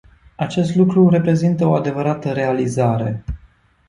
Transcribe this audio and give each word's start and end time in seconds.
Acest 0.35 0.75
lucru 0.75 1.09
reprezintă 1.09 1.65
o 1.65 1.73
adevărată 1.73 2.31
realizare. 2.31 3.23